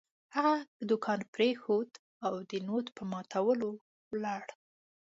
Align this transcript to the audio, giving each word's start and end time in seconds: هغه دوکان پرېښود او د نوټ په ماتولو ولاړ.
هغه 0.35 0.55
دوکان 0.89 1.19
پرېښود 1.33 1.91
او 2.27 2.33
د 2.49 2.51
نوټ 2.67 2.85
په 2.97 3.03
ماتولو 3.11 3.69
ولاړ. 4.11 4.45